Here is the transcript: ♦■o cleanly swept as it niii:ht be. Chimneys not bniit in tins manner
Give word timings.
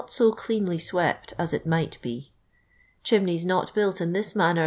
♦■o 0.07 0.35
cleanly 0.35 0.79
swept 0.79 1.31
as 1.37 1.53
it 1.53 1.63
niii:ht 1.67 2.01
be. 2.01 2.31
Chimneys 3.03 3.45
not 3.45 3.71
bniit 3.75 4.01
in 4.01 4.11
tins 4.15 4.35
manner 4.35 4.59